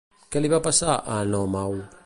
Què 0.35 0.41
li 0.45 0.49
va 0.53 0.61
passar 0.69 0.95
a 0.97 1.21
Enòmau? 1.27 1.79